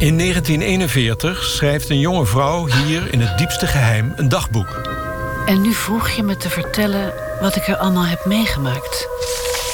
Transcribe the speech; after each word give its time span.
In 0.00 0.18
1941 0.18 1.44
schrijft 1.44 1.90
een 1.90 1.98
jonge 1.98 2.26
vrouw 2.26 2.66
hier 2.66 3.12
in 3.12 3.20
het 3.20 3.38
diepste 3.38 3.66
geheim 3.66 4.12
een 4.16 4.28
dagboek. 4.28 4.80
En 5.46 5.60
nu 5.60 5.72
vroeg 5.72 6.08
je 6.08 6.22
me 6.22 6.36
te 6.36 6.50
vertellen 6.50 7.12
wat 7.40 7.56
ik 7.56 7.68
er 7.68 7.76
allemaal 7.76 8.06
heb 8.06 8.24
meegemaakt. 8.24 9.08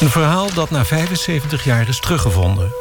Een 0.01 0.11
verhaal 0.11 0.53
dat 0.55 0.71
na 0.71 0.85
75 0.85 1.65
jaar 1.65 1.89
is 1.89 2.01
teruggevonden. 2.01 2.73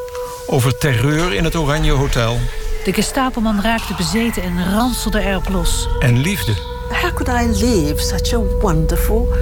Over 0.48 0.78
terreur 0.78 1.34
in 1.34 1.44
het 1.44 1.56
Oranje 1.56 1.92
Hotel. 1.92 2.40
De 2.84 2.94
Gestapoman 2.94 3.62
raakte 3.62 3.94
bezeten 3.94 4.44
en 4.44 4.74
ranselde 4.74 5.22
erop 5.22 5.50
los. 5.50 5.88
En 6.00 6.18
liefde. 6.18 6.54
How 7.02 7.14
could 7.14 7.28
I 7.28 7.66
leave 7.66 7.98
such 7.98 8.34
a 8.34 8.40
wonderful 8.62 9.34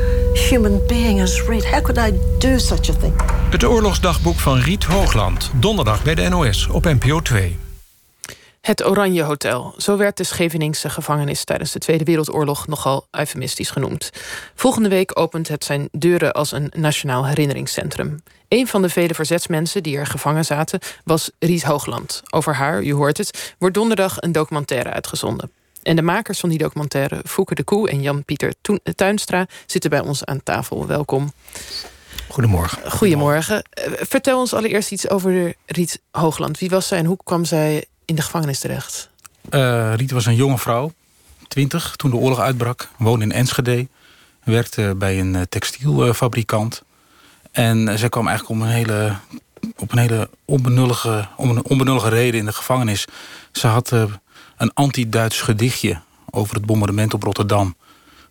human 0.49 0.81
being 0.87 1.21
as 1.21 1.41
Reed? 1.47 1.65
How 1.65 1.81
could 1.81 2.13
I 2.13 2.19
do 2.39 2.57
such 2.57 2.89
a 2.89 2.93
thing? 2.99 3.13
Het 3.49 3.65
oorlogsdagboek 3.65 4.39
van 4.39 4.59
Riet 4.59 4.83
Hoogland. 4.83 5.51
Donderdag 5.53 6.03
bij 6.03 6.15
de 6.15 6.29
NOS 6.29 6.67
op 6.67 6.83
NPO 6.83 7.21
2. 7.21 7.62
Het 8.63 8.85
Oranje 8.85 9.23
Hotel. 9.23 9.73
Zo 9.77 9.97
werd 9.97 10.17
de 10.17 10.23
Scheveningse 10.23 10.89
gevangenis 10.89 11.43
tijdens 11.43 11.71
de 11.71 11.79
Tweede 11.79 12.03
Wereldoorlog 12.03 12.67
nogal 12.67 13.07
eufemistisch 13.11 13.69
genoemd. 13.69 14.09
Volgende 14.55 14.89
week 14.89 15.19
opent 15.19 15.47
het 15.47 15.63
zijn 15.63 15.89
deuren 15.91 16.33
als 16.33 16.51
een 16.51 16.71
nationaal 16.75 17.25
herinneringscentrum. 17.27 18.23
Een 18.47 18.67
van 18.67 18.81
de 18.81 18.89
vele 18.89 19.13
verzetsmensen 19.13 19.83
die 19.83 19.97
er 19.97 20.05
gevangen 20.05 20.45
zaten 20.45 20.79
was 21.03 21.31
Riet 21.39 21.63
Hoogland. 21.63 22.21
Over 22.29 22.55
haar, 22.55 22.83
u 22.83 22.93
hoort 22.93 23.17
het, 23.17 23.53
wordt 23.59 23.75
donderdag 23.75 24.21
een 24.21 24.31
documentaire 24.31 24.89
uitgezonden. 24.89 25.51
En 25.81 25.95
de 25.95 26.01
makers 26.01 26.39
van 26.39 26.49
die 26.49 26.57
documentaire, 26.57 27.21
Fouke 27.25 27.55
de 27.55 27.63
Koe 27.63 27.89
en 27.89 28.01
Jan-Pieter 28.01 28.53
Tuinstra, 28.95 29.47
zitten 29.65 29.89
bij 29.89 29.99
ons 29.99 30.25
aan 30.25 30.43
tafel. 30.43 30.87
Welkom. 30.87 31.33
Goedemorgen. 32.27 32.91
Goedemorgen. 32.91 33.63
Eh, 33.69 33.91
Vertel 33.95 34.39
ons 34.39 34.53
allereerst 34.53 34.91
iets 34.91 35.09
over 35.09 35.53
Riet 35.65 36.01
Hoogland. 36.11 36.59
Wie 36.59 36.69
was 36.69 36.87
zij 36.87 36.97
en 36.97 37.05
hoe 37.05 37.17
kwam 37.23 37.45
zij 37.45 37.85
in 38.13 38.19
de 38.19 38.25
gevangenis 38.25 38.59
terecht? 38.59 39.09
Uh, 39.49 39.93
Riet 39.95 40.11
was 40.11 40.25
een 40.25 40.35
jonge 40.35 40.57
vrouw, 40.57 40.91
20, 41.47 41.95
toen 41.95 42.11
de 42.11 42.17
oorlog 42.17 42.39
uitbrak. 42.39 42.89
Woonde 42.97 43.25
in 43.25 43.31
Enschede. 43.31 43.87
Werkte 44.43 44.95
bij 44.97 45.19
een 45.19 45.35
eh, 45.35 45.41
textielfabrikant. 45.49 46.83
En 47.51 47.99
zij 47.99 48.09
kwam 48.09 48.27
eigenlijk 48.27 48.59
om 48.59 48.67
een 48.67 48.73
hele, 48.73 49.15
op 49.77 49.91
een 49.91 49.97
hele 49.97 50.29
onbenullige, 50.45 51.27
om 51.37 51.49
een 51.49 51.65
onbenullige 51.65 52.09
reden 52.09 52.39
in 52.39 52.45
de 52.45 52.53
gevangenis. 52.53 53.05
Ze 53.51 53.67
had 53.67 53.91
een 54.57 54.73
anti-Duits 54.73 55.41
gedichtje 55.41 56.01
over 56.29 56.55
het 56.55 56.65
bombardement 56.65 57.13
op 57.13 57.23
Rotterdam 57.23 57.75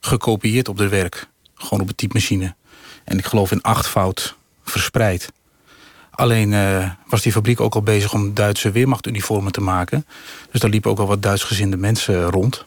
gekopieerd 0.01 0.69
op 0.69 0.79
de 0.79 0.89
werk. 0.89 1.29
Gewoon 1.55 1.81
op 1.81 1.89
een 1.89 1.95
typemachine. 1.95 2.55
En 3.05 3.19
ik 3.19 3.25
geloof 3.25 3.51
in 3.51 3.63
achtvoud 3.63 4.37
verspreid. 4.65 5.33
Alleen 6.15 6.53
uh, 6.53 6.91
was 7.07 7.23
die 7.23 7.33
fabriek 7.33 7.61
ook 7.61 7.75
al 7.75 7.83
bezig 7.83 8.13
om 8.13 8.35
Duitse 8.35 8.71
weermachtuniformen 8.71 9.53
te 9.53 9.61
maken. 9.61 10.07
Dus 10.51 10.61
daar 10.61 10.71
liepen 10.71 10.91
ook 10.91 10.99
al 10.99 11.07
wat 11.07 11.23
Duitsgezinde 11.23 11.77
mensen 11.77 12.31
rond. 12.31 12.65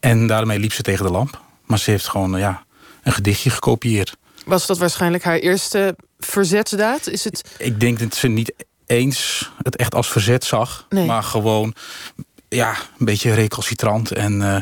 En 0.00 0.26
daarmee 0.26 0.58
liep 0.58 0.72
ze 0.72 0.82
tegen 0.82 1.04
de 1.04 1.12
lamp. 1.12 1.40
Maar 1.64 1.78
ze 1.78 1.90
heeft 1.90 2.08
gewoon 2.08 2.34
uh, 2.34 2.40
ja, 2.40 2.64
een 3.02 3.12
gedichtje 3.12 3.50
gekopieerd. 3.50 4.16
Was 4.44 4.66
dat 4.66 4.78
waarschijnlijk 4.78 5.24
haar 5.24 5.38
eerste 5.38 5.96
verzetsdaad? 6.18 7.06
Is 7.06 7.24
het... 7.24 7.54
Ik 7.58 7.80
denk 7.80 7.98
dat 7.98 8.14
ze 8.14 8.28
niet 8.28 8.52
eens 8.86 9.50
het 9.62 9.76
echt 9.76 9.94
als 9.94 10.08
verzet 10.08 10.44
zag. 10.44 10.86
Nee. 10.88 11.06
Maar 11.06 11.22
gewoon 11.22 11.74
ja, 12.48 12.76
een 12.98 13.04
beetje 13.04 13.34
recalcitrant. 13.34 14.10
En 14.12 14.40
uh, 14.40 14.56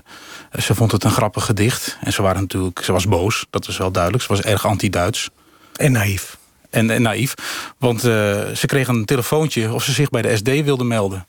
ze 0.62 0.74
vond 0.74 0.92
het 0.92 1.04
een 1.04 1.10
grappig 1.10 1.44
gedicht. 1.44 1.98
En 2.00 2.12
ze, 2.12 2.22
waren 2.22 2.40
natuurlijk, 2.40 2.80
ze 2.84 2.92
was 2.92 3.08
boos, 3.08 3.46
dat 3.50 3.68
is 3.68 3.76
wel 3.76 3.90
duidelijk. 3.90 4.22
Ze 4.22 4.28
was 4.28 4.40
erg 4.40 4.66
anti-Duits. 4.66 5.30
En 5.76 5.92
naïef. 5.92 6.36
En, 6.74 6.90
en 6.90 7.02
naïef. 7.02 7.34
Want 7.78 8.04
uh, 8.04 8.12
ze 8.48 8.66
kreeg 8.66 8.88
een 8.88 9.04
telefoontje 9.04 9.72
of 9.72 9.84
ze 9.84 9.92
zich 9.92 10.10
bij 10.10 10.22
de 10.22 10.36
SD 10.36 10.48
wilde 10.64 10.84
melden. 10.84 11.26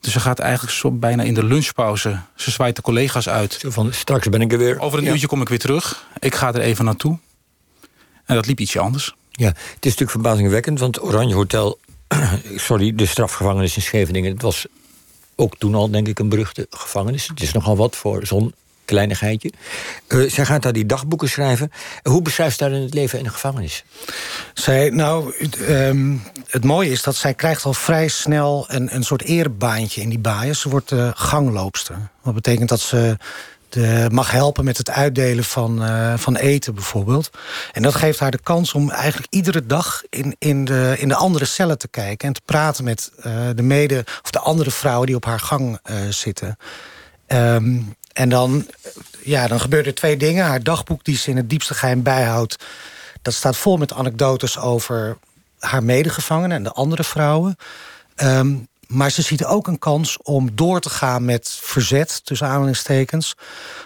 Dus 0.00 0.12
ze 0.12 0.20
gaat 0.20 0.38
eigenlijk 0.38 0.74
zo 0.74 0.90
bijna 0.90 1.22
in 1.22 1.34
de 1.34 1.44
lunchpauze. 1.44 2.20
Ze 2.34 2.50
zwaait 2.50 2.76
de 2.76 2.82
collega's 2.82 3.28
uit. 3.28 3.52
Zo 3.52 3.70
van, 3.70 3.92
straks 3.92 4.28
ben 4.28 4.40
ik 4.40 4.52
er 4.52 4.58
weer. 4.58 4.80
Over 4.80 4.98
een 4.98 5.04
ja. 5.04 5.10
uurtje 5.10 5.26
kom 5.26 5.40
ik 5.40 5.48
weer 5.48 5.58
terug. 5.58 6.06
Ik 6.18 6.34
ga 6.34 6.54
er 6.54 6.60
even 6.60 6.84
naartoe. 6.84 7.18
En 8.24 8.34
dat 8.34 8.46
liep 8.46 8.60
ietsje 8.60 8.80
anders. 8.80 9.14
Ja, 9.30 9.46
het 9.46 9.56
is 9.58 9.74
natuurlijk 9.80 10.10
verbazingwekkend. 10.10 10.78
Want 10.78 11.02
Oranje 11.02 11.34
Hotel, 11.34 11.78
sorry, 12.56 12.94
de 12.94 13.06
strafgevangenis 13.06 13.76
in 13.76 13.82
Scheveningen... 13.82 14.32
het 14.32 14.42
was 14.42 14.66
ook 15.34 15.56
toen 15.58 15.74
al, 15.74 15.90
denk 15.90 16.08
ik, 16.08 16.18
een 16.18 16.28
beruchte 16.28 16.66
gevangenis. 16.70 17.28
Het 17.28 17.42
is 17.42 17.52
nogal 17.52 17.76
wat 17.76 17.96
voor 17.96 18.26
zo'n 18.26 18.54
kleinigheidje. 18.84 19.52
Uh, 20.08 20.30
zij 20.30 20.44
gaat 20.44 20.62
daar 20.62 20.72
die 20.72 20.86
dagboeken 20.86 21.28
schrijven. 21.28 21.72
Hoe 22.02 22.22
beschrijft 22.22 22.58
zij 22.58 22.70
het 22.70 22.94
leven 22.94 23.18
in 23.18 23.24
de 23.24 23.30
gevangenis? 23.30 23.84
Zij, 24.54 24.90
nou, 24.90 25.34
um, 25.68 26.22
het 26.48 26.64
mooie 26.64 26.90
is 26.90 27.02
dat 27.02 27.16
zij 27.16 27.34
krijgt 27.34 27.64
al 27.64 27.74
vrij 27.74 28.08
snel 28.08 28.64
een, 28.68 28.94
een 28.94 29.02
soort 29.02 29.22
eerbaantje 29.22 30.00
in 30.00 30.08
die 30.08 30.18
baaien. 30.18 30.56
Ze 30.56 30.68
wordt 30.68 30.90
uh, 30.90 31.10
gangloopster. 31.14 31.96
Wat 32.22 32.34
betekent 32.34 32.68
dat 32.68 32.80
ze 32.80 33.16
de, 33.68 34.08
mag 34.12 34.30
helpen 34.30 34.64
met 34.64 34.78
het 34.78 34.90
uitdelen 34.90 35.44
van, 35.44 35.82
uh, 35.82 36.14
van 36.16 36.36
eten 36.36 36.74
bijvoorbeeld. 36.74 37.30
En 37.72 37.82
dat 37.82 37.94
geeft 37.94 38.18
haar 38.18 38.30
de 38.30 38.42
kans 38.42 38.72
om 38.72 38.90
eigenlijk 38.90 39.32
iedere 39.32 39.66
dag 39.66 40.02
in, 40.10 40.36
in, 40.38 40.64
de, 40.64 40.94
in 40.98 41.08
de 41.08 41.14
andere 41.16 41.44
cellen 41.44 41.78
te 41.78 41.88
kijken... 41.88 42.28
en 42.28 42.34
te 42.34 42.40
praten 42.44 42.84
met 42.84 43.12
de 43.54 43.62
mede 43.62 44.04
of 44.22 44.30
de 44.30 44.38
andere 44.38 44.70
vrouwen 44.70 45.06
die 45.06 45.16
op 45.16 45.24
haar 45.24 45.40
gang 45.40 45.78
zitten. 46.10 46.56
Um, 47.28 47.94
en 48.14 48.28
dan, 48.28 48.66
ja, 49.22 49.46
dan 49.46 49.60
gebeuren 49.60 49.88
er 49.88 49.94
twee 49.94 50.16
dingen. 50.16 50.44
Haar 50.44 50.62
dagboek 50.62 51.04
die 51.04 51.16
ze 51.16 51.30
in 51.30 51.36
het 51.36 51.50
diepste 51.50 51.74
geheim 51.74 52.02
bijhoudt... 52.02 52.64
dat 53.22 53.34
staat 53.34 53.56
vol 53.56 53.76
met 53.76 53.92
anekdotes 53.92 54.58
over 54.58 55.16
haar 55.58 55.84
medegevangenen... 55.84 56.56
en 56.56 56.62
de 56.62 56.72
andere 56.72 57.04
vrouwen. 57.04 57.56
Um, 58.16 58.68
maar 58.86 59.10
ze 59.10 59.22
ziet 59.22 59.44
ook 59.44 59.66
een 59.66 59.78
kans 59.78 60.18
om 60.22 60.50
door 60.54 60.80
te 60.80 60.90
gaan 60.90 61.24
met 61.24 61.58
verzet, 61.60 62.24
tussen 62.24 62.46
aanhalingstekens. 62.46 63.34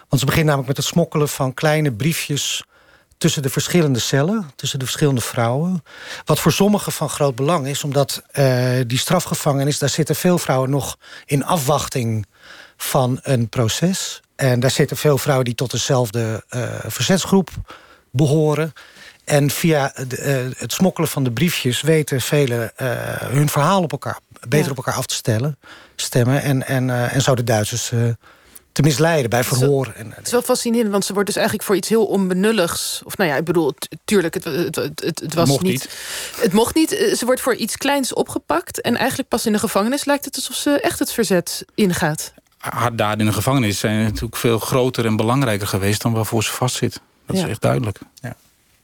Want 0.08 0.20
ze 0.20 0.26
begint 0.26 0.44
namelijk 0.44 0.68
met 0.68 0.76
het 0.76 0.86
smokkelen 0.86 1.28
van 1.28 1.54
kleine 1.54 1.92
briefjes 1.92 2.62
tussen 3.18 3.42
de 3.42 3.50
verschillende 3.50 3.98
cellen, 3.98 4.50
tussen 4.56 4.78
de 4.78 4.84
verschillende 4.84 5.20
vrouwen. 5.20 5.84
Wat 6.24 6.40
voor 6.40 6.52
sommigen 6.52 6.92
van 6.92 7.08
groot 7.08 7.34
belang 7.34 7.66
is, 7.66 7.84
omdat 7.84 8.22
uh, 8.32 8.70
die 8.86 8.98
strafgevangenis... 8.98 9.78
daar 9.78 9.88
zitten 9.88 10.16
veel 10.16 10.38
vrouwen 10.38 10.70
nog 10.70 10.96
in 11.24 11.44
afwachting 11.44 12.26
van 12.78 13.18
een 13.22 13.48
proces. 13.48 14.20
En 14.36 14.60
daar 14.60 14.70
zitten 14.70 14.96
veel 14.96 15.18
vrouwen 15.18 15.44
die 15.44 15.54
tot 15.54 15.70
dezelfde 15.70 16.44
uh, 16.50 16.62
verzetsgroep 16.86 17.50
behoren. 18.10 18.72
En 19.24 19.50
via 19.50 19.92
de, 20.08 20.46
uh, 20.50 20.60
het 20.60 20.72
smokkelen 20.72 21.08
van 21.08 21.24
de 21.24 21.32
briefjes 21.32 21.80
weten 21.80 22.20
velen 22.20 22.72
uh, 22.82 22.88
hun 23.20 23.48
verhaal 23.48 23.82
op 23.82 23.92
elkaar 23.92 24.18
beter 24.40 24.64
ja. 24.64 24.70
op 24.70 24.76
elkaar 24.76 24.94
af 24.94 25.06
te 25.06 25.14
stellen, 25.14 25.58
stemmen. 25.96 26.42
En, 26.42 26.66
en, 26.66 26.88
uh, 26.88 27.14
en 27.14 27.22
zo 27.22 27.34
de 27.34 27.44
Duitsers 27.44 27.90
uh, 27.90 28.08
te 28.72 28.82
misleiden 28.82 29.30
bij 29.30 29.44
verhoor. 29.44 29.86
Het 29.86 29.96
is, 29.96 30.02
wel, 30.02 30.12
het 30.14 30.26
is 30.26 30.32
wel 30.32 30.42
fascinerend, 30.42 30.90
want 30.90 31.04
ze 31.04 31.12
wordt 31.12 31.26
dus 31.26 31.36
eigenlijk 31.36 31.66
voor 31.66 31.76
iets 31.76 31.88
heel 31.88 32.06
onbenulligs. 32.06 33.02
Of 33.04 33.16
nou 33.16 33.30
ja, 33.30 33.36
ik 33.36 33.44
bedoel, 33.44 33.74
tuurlijk, 34.04 34.34
het, 34.34 34.44
het, 34.44 34.76
het, 34.76 35.20
het 35.20 35.34
was 35.34 35.48
mocht 35.48 35.62
niet, 35.62 35.72
niet. 35.72 35.88
Het 36.40 36.52
mocht 36.52 36.74
niet. 36.74 37.12
Ze 37.16 37.24
wordt 37.24 37.40
voor 37.40 37.54
iets 37.54 37.76
kleins 37.76 38.12
opgepakt. 38.12 38.80
En 38.80 38.96
eigenlijk 38.96 39.28
pas 39.28 39.46
in 39.46 39.52
de 39.52 39.58
gevangenis 39.58 40.04
lijkt 40.04 40.24
het 40.24 40.36
alsof 40.36 40.56
ze 40.56 40.80
echt 40.80 40.98
het 40.98 41.12
verzet 41.12 41.64
ingaat. 41.74 42.32
Haar 42.58 42.96
daden 42.96 43.20
in 43.20 43.26
de 43.26 43.32
gevangenis 43.32 43.78
zijn 43.78 44.02
natuurlijk 44.02 44.36
veel 44.36 44.58
groter 44.58 45.06
en 45.06 45.16
belangrijker 45.16 45.66
geweest 45.66 46.02
dan 46.02 46.12
waarvoor 46.12 46.44
ze 46.44 46.52
vastzit. 46.52 47.00
Dat 47.26 47.36
ja. 47.36 47.42
is 47.42 47.50
echt 47.50 47.60
duidelijk. 47.60 47.98
Ja. 48.14 48.36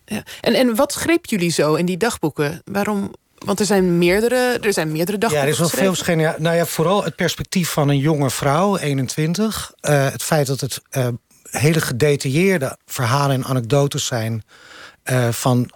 Ja. 0.06 0.22
En, 0.40 0.54
en 0.54 0.74
wat 0.74 0.92
greep 0.92 1.26
jullie 1.26 1.50
zo 1.50 1.74
in 1.74 1.86
die 1.86 1.96
dagboeken? 1.96 2.62
Waarom 2.64 3.10
want 3.44 3.60
er 3.60 3.66
zijn 3.66 3.98
meerdere, 3.98 4.58
er 4.62 4.72
zijn 4.72 4.92
meerdere 4.92 5.18
dagboeken 5.18 5.48
Ja, 5.48 5.54
er 5.54 5.64
is 5.64 5.70
wel 5.70 5.82
veel 5.82 5.94
verschillende. 5.94 6.24
Ja, 6.24 6.34
nou 6.38 6.56
ja, 6.56 6.66
vooral 6.66 7.04
het 7.04 7.16
perspectief 7.16 7.70
van 7.70 7.88
een 7.88 7.98
jonge 7.98 8.30
vrouw, 8.30 8.76
21. 8.76 9.72
Uh, 9.82 10.10
het 10.10 10.22
feit 10.22 10.46
dat 10.46 10.60
het 10.60 10.82
uh, 10.90 11.08
hele 11.50 11.80
gedetailleerde 11.80 12.78
verhalen 12.86 13.36
en 13.36 13.44
anekdotes 13.44 14.06
zijn... 14.06 14.44
Uh, 15.10 15.28
van, 15.28 15.70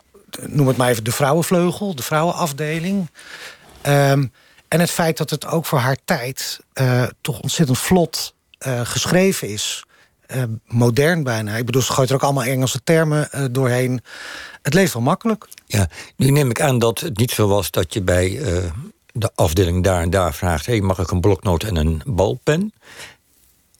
noem 0.46 0.66
het 0.68 0.76
maar 0.76 0.88
even, 0.88 1.04
de 1.04 1.12
vrouwenvleugel, 1.12 1.94
de 1.94 2.02
vrouwenafdeling. 2.02 3.10
Um, 3.86 4.32
en 4.68 4.80
het 4.80 4.90
feit 4.90 5.16
dat 5.16 5.30
het 5.30 5.46
ook 5.46 5.66
voor 5.66 5.78
haar 5.78 5.96
tijd 6.04 6.60
toch 7.20 7.40
ontzettend 7.40 7.78
vlot 7.78 8.34
geschreven 8.82 9.48
is... 9.48 9.82
Uh, 10.34 10.42
modern 10.66 11.22
bijna. 11.22 11.56
Ik 11.56 11.66
bedoel, 11.66 11.82
ze 11.82 11.92
gooit 11.92 12.08
er 12.08 12.14
ook 12.14 12.22
allemaal 12.22 12.44
Engelse 12.44 12.80
termen 12.84 13.52
doorheen. 13.52 14.00
Het 14.62 14.74
leeft 14.74 14.92
wel 14.92 15.02
makkelijk. 15.02 15.48
Ja, 15.66 15.88
nu 16.16 16.30
neem 16.30 16.50
ik 16.50 16.60
aan 16.60 16.78
dat 16.78 17.00
het 17.00 17.16
niet 17.16 17.30
zo 17.30 17.48
was 17.48 17.70
dat 17.70 17.94
je 17.94 18.02
bij 18.02 18.40
de 19.12 19.30
afdeling 19.34 19.84
daar 19.84 20.02
en 20.02 20.10
daar 20.10 20.34
vraagt... 20.34 20.66
hey, 20.66 20.80
mag 20.80 20.98
ik 20.98 21.10
een 21.10 21.20
bloknoot 21.20 21.62
en 21.62 21.76
een 21.76 22.02
balpen? 22.06 22.72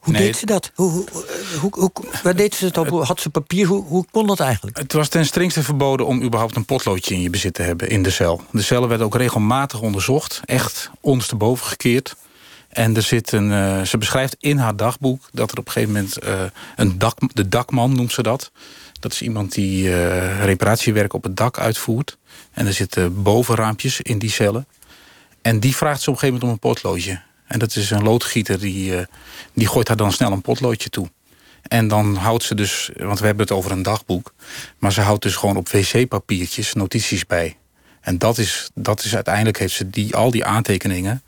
Hoe 0.09 0.17
Nee. 0.17 0.27
deed 0.27 0.37
ze 0.37 0.47
dat? 0.47 0.71
Hoe, 0.75 0.91
hoe, 0.91 1.05
hoe, 1.61 1.71
hoe, 1.71 1.91
waar 2.23 2.37
deed 2.37 2.55
ze 2.55 2.65
het 2.65 2.79
op? 2.79 3.05
Had 3.05 3.21
ze 3.21 3.31
papier? 3.31 3.67
Hoe, 3.67 3.85
hoe 3.85 4.05
kon 4.11 4.27
dat 4.27 4.41
eigenlijk? 4.41 4.79
Het 4.79 4.93
was 4.93 5.09
ten 5.09 5.27
strengste 5.27 5.63
verboden 5.63 6.07
om 6.07 6.23
überhaupt 6.23 6.57
een 6.57 6.65
potloodje 6.65 7.15
in 7.15 7.21
je 7.21 7.31
bezit 7.31 7.55
te 7.55 7.63
hebben 7.63 7.89
in 7.89 8.03
de 8.03 8.11
cel. 8.11 8.43
De 8.51 8.63
cellen 8.63 8.89
werden 8.89 9.07
ook 9.07 9.17
regelmatig 9.17 9.81
onderzocht. 9.81 10.41
Echt 10.45 10.91
ondersteboven 11.01 11.67
gekeerd. 11.67 12.17
En 12.69 12.97
er 12.97 13.03
zit 13.03 13.33
een, 13.33 13.51
uh, 13.51 13.83
ze 13.83 13.99
beschrijft 13.99 14.37
in 14.39 14.59
haar 14.59 14.77
dagboek 14.77 15.29
dat 15.33 15.53
er 15.53 15.59
op 15.59 15.67
een 15.67 15.73
gegeven 15.73 15.95
moment 15.95 16.25
uh, 16.25 16.41
een 16.77 16.99
dak, 16.99 17.17
de 17.35 17.49
dakman 17.49 17.95
noemt 17.97 18.13
ze 18.13 18.23
dat. 18.23 18.51
Dat 19.01 19.13
is 19.13 19.23
iemand 19.23 19.53
die 19.53 19.85
uh, 19.85 20.45
reparatiewerk 20.45 21.13
op 21.13 21.23
het 21.23 21.37
dak 21.37 21.59
uitvoert. 21.59 22.17
En 22.53 22.67
er 22.67 22.73
zitten 22.73 23.23
bovenraampjes 23.23 24.01
in 24.01 24.19
die 24.19 24.31
cellen. 24.31 24.67
En 25.43 25.61
die 25.61 25.77
vraagt 25.77 26.03
ze 26.03 26.11
op 26.11 26.15
een 26.15 26.21
gegeven 26.21 26.41
moment 26.41 26.63
om 26.63 26.71
een 26.71 26.75
potloodje. 26.75 27.21
En 27.49 27.59
dat 27.59 27.77
is 27.77 27.91
een 27.91 28.03
loodgieter 28.03 28.59
die, 28.59 29.07
die 29.53 29.69
gooit 29.69 29.89
haar 29.89 29.97
dan 29.97 30.13
snel 30.13 30.33
een 30.33 30.43
potloodje 30.43 30.89
toe. 30.89 31.11
En 31.63 31.89
dan 31.89 32.17
houdt 32.17 32.43
ze 32.43 32.55
dus, 32.55 32.91
want 32.97 33.19
we 33.19 33.27
hebben 33.27 33.47
het 33.47 33.57
over 33.57 33.71
een 33.71 33.83
dagboek... 33.83 34.35
maar 34.79 34.93
ze 34.93 35.01
houdt 35.01 35.23
dus 35.23 35.37
gewoon 35.37 35.57
op 35.57 35.69
wc-papiertjes 35.69 36.73
notities 36.73 37.27
bij. 37.27 37.57
En 38.01 38.19
dat 38.19 38.39
is, 38.39 38.71
dat 38.75 39.05
is 39.05 39.15
uiteindelijk 39.15 39.59
heeft 39.59 39.75
ze 39.75 39.91
die, 39.91 40.17
al 40.17 40.31
die 40.31 40.45
aantekeningen... 40.45 41.23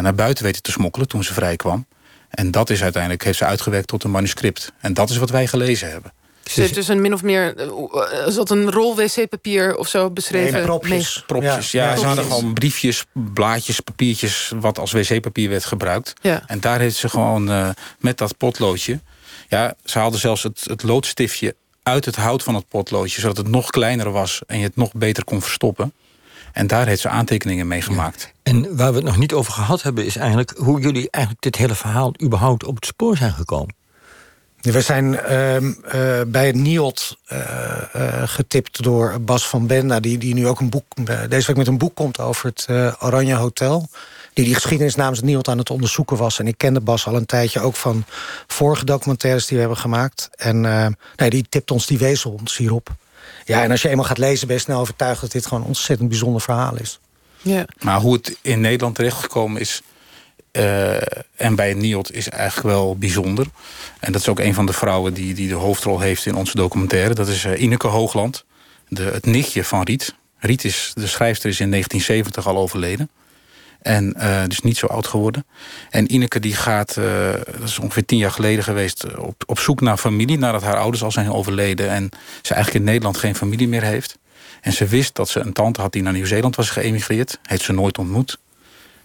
naar 0.00 0.14
buiten 0.14 0.44
weten 0.44 0.62
te 0.62 0.70
smokkelen 0.70 1.08
toen 1.08 1.24
ze 1.24 1.32
vrij 1.32 1.56
kwam. 1.56 1.86
En 2.28 2.50
dat 2.50 2.70
is 2.70 2.82
uiteindelijk, 2.82 3.24
heeft 3.24 3.38
ze 3.38 3.44
uitgewerkt 3.44 3.88
tot 3.88 4.04
een 4.04 4.10
manuscript. 4.10 4.72
En 4.80 4.94
dat 4.94 5.10
is 5.10 5.16
wat 5.16 5.30
wij 5.30 5.46
gelezen 5.46 5.90
hebben. 5.90 6.12
Ze 6.44 6.60
heeft 6.60 6.74
dus 6.74 6.88
een 6.88 7.00
min 7.00 7.12
of 7.12 7.22
meer, 7.22 7.70
als 8.24 8.34
dat 8.34 8.50
een 8.50 8.70
rol 8.70 8.96
wc-papier 8.96 9.76
of 9.76 9.88
zo 9.88 10.10
beschreven? 10.10 10.52
Nee, 10.52 10.62
propjes. 10.62 11.22
Propjes, 11.26 11.70
ja. 11.70 11.90
ja. 11.90 11.96
Ze 11.96 12.06
hadden 12.06 12.24
gewoon 12.24 12.52
briefjes, 12.52 13.04
blaadjes, 13.12 13.80
papiertjes... 13.80 14.52
wat 14.60 14.78
als 14.78 14.92
wc-papier 14.92 15.48
werd 15.48 15.64
gebruikt. 15.64 16.12
Ja. 16.20 16.42
En 16.46 16.60
daar 16.60 16.80
heeft 16.80 16.96
ze 16.96 17.08
gewoon 17.08 17.50
uh, 17.50 17.68
met 17.98 18.18
dat 18.18 18.36
potloodje... 18.36 19.00
Ja, 19.48 19.74
ze 19.84 19.98
haalde 19.98 20.18
zelfs 20.18 20.42
het, 20.42 20.60
het 20.64 20.82
loodstiftje 20.82 21.54
uit 21.82 22.04
het 22.04 22.16
hout 22.16 22.42
van 22.42 22.54
het 22.54 22.68
potloodje... 22.68 23.20
zodat 23.20 23.36
het 23.36 23.48
nog 23.48 23.70
kleiner 23.70 24.10
was 24.10 24.42
en 24.46 24.58
je 24.58 24.64
het 24.64 24.76
nog 24.76 24.92
beter 24.92 25.24
kon 25.24 25.42
verstoppen. 25.42 25.92
En 26.52 26.66
daar 26.66 26.86
heeft 26.86 27.00
ze 27.00 27.08
aantekeningen 27.08 27.66
mee 27.66 27.82
gemaakt. 27.82 28.32
En 28.42 28.76
waar 28.76 28.90
we 28.90 28.96
het 28.96 29.06
nog 29.06 29.16
niet 29.16 29.32
over 29.32 29.52
gehad 29.52 29.82
hebben... 29.82 30.04
is 30.04 30.16
eigenlijk 30.16 30.54
hoe 30.56 30.80
jullie 30.80 31.08
eigenlijk 31.10 31.42
dit 31.42 31.56
hele 31.56 31.74
verhaal 31.74 32.14
überhaupt 32.22 32.64
op 32.64 32.74
het 32.74 32.86
spoor 32.86 33.16
zijn 33.16 33.32
gekomen. 33.32 33.74
We 34.72 34.80
zijn 34.80 35.12
uh, 35.12 35.60
uh, 35.60 35.70
bij 36.26 36.46
het 36.46 36.54
NIOT 36.54 37.16
uh, 37.32 37.38
getipt 38.24 38.82
door 38.82 39.20
Bas 39.20 39.48
van 39.48 39.66
Benda... 39.66 40.00
Die, 40.00 40.18
die 40.18 40.34
nu 40.34 40.46
ook 40.46 40.60
een 40.60 40.68
boek, 40.68 40.84
deze 41.28 41.46
week 41.46 41.56
met 41.56 41.66
een 41.66 41.78
boek 41.78 41.94
komt 41.94 42.18
over 42.18 42.46
het 42.46 42.66
Oranje 43.00 43.34
Hotel... 43.34 43.88
die 44.32 44.44
die 44.44 44.54
geschiedenis 44.54 44.94
namens 44.94 45.18
het 45.18 45.26
NIOT 45.28 45.48
aan 45.48 45.58
het 45.58 45.70
onderzoeken 45.70 46.16
was. 46.16 46.38
En 46.38 46.46
ik 46.46 46.58
kende 46.58 46.80
Bas 46.80 47.06
al 47.06 47.16
een 47.16 47.26
tijdje 47.26 47.60
ook 47.60 47.76
van 47.76 48.04
vorige 48.46 48.84
documentaires 48.84 49.46
die 49.46 49.54
we 49.54 49.62
hebben 49.62 49.80
gemaakt. 49.80 50.30
En 50.36 50.60
nee, 51.16 51.30
die 51.30 51.46
tipt 51.48 51.70
ons, 51.70 51.86
die 51.86 51.98
wezen 51.98 52.30
ons 52.30 52.56
hierop. 52.56 52.88
Ja, 53.44 53.62
en 53.62 53.70
als 53.70 53.82
je 53.82 53.88
eenmaal 53.88 54.04
gaat 54.04 54.18
lezen 54.18 54.46
ben 54.46 54.56
je 54.56 54.62
snel 54.62 54.80
overtuigd... 54.80 55.20
dat 55.20 55.32
dit 55.32 55.46
gewoon 55.46 55.62
een 55.62 55.68
ontzettend 55.68 56.08
bijzonder 56.08 56.40
verhaal 56.40 56.76
is. 56.76 57.00
Ja. 57.42 57.64
Maar 57.80 58.00
hoe 58.00 58.12
het 58.12 58.38
in 58.42 58.60
Nederland 58.60 58.94
terechtgekomen 58.94 59.60
is... 59.60 59.82
Uh, 60.56 60.94
en 61.36 61.54
bij 61.54 61.74
NIOT 61.74 62.12
is 62.12 62.28
eigenlijk 62.28 62.66
wel 62.66 62.96
bijzonder. 62.96 63.46
En 64.00 64.12
dat 64.12 64.20
is 64.20 64.28
ook 64.28 64.40
een 64.40 64.54
van 64.54 64.66
de 64.66 64.72
vrouwen 64.72 65.14
die, 65.14 65.34
die 65.34 65.48
de 65.48 65.54
hoofdrol 65.54 66.00
heeft 66.00 66.26
in 66.26 66.34
onze 66.34 66.56
documentaire. 66.56 67.14
Dat 67.14 67.28
is 67.28 67.44
uh, 67.44 67.60
Ineke 67.60 67.86
Hoogland, 67.86 68.44
de, 68.88 69.02
het 69.02 69.26
nichtje 69.26 69.64
van 69.64 69.82
Riet. 69.82 70.14
Riet 70.38 70.64
is, 70.64 70.92
de 70.94 71.06
schrijfster 71.06 71.50
is 71.50 71.60
in 71.60 71.70
1970 71.70 72.46
al 72.46 72.62
overleden. 72.62 73.08
En 73.82 74.14
uh, 74.18 74.42
dus 74.46 74.60
niet 74.60 74.76
zo 74.76 74.86
oud 74.86 75.06
geworden. 75.06 75.46
En 75.90 76.12
Ineke 76.12 76.40
die 76.40 76.54
gaat, 76.54 76.94
dat 76.94 77.68
is 77.68 77.78
ongeveer 77.78 78.04
tien 78.04 78.18
jaar 78.18 78.30
geleden 78.30 78.64
geweest... 78.64 79.16
Op, 79.16 79.42
op 79.46 79.58
zoek 79.58 79.80
naar 79.80 79.96
familie, 79.96 80.38
nadat 80.38 80.62
haar 80.62 80.76
ouders 80.76 81.02
al 81.02 81.12
zijn 81.12 81.32
overleden... 81.32 81.90
en 81.90 82.08
ze 82.42 82.54
eigenlijk 82.54 82.84
in 82.84 82.90
Nederland 82.90 83.16
geen 83.16 83.34
familie 83.34 83.68
meer 83.68 83.82
heeft. 83.82 84.18
En 84.60 84.72
ze 84.72 84.86
wist 84.86 85.14
dat 85.14 85.28
ze 85.28 85.40
een 85.40 85.52
tante 85.52 85.80
had 85.80 85.92
die 85.92 86.02
naar 86.02 86.12
Nieuw-Zeeland 86.12 86.56
was 86.56 86.70
geëmigreerd. 86.70 87.38
Heeft 87.42 87.64
ze 87.64 87.72
nooit 87.72 87.98
ontmoet 87.98 88.38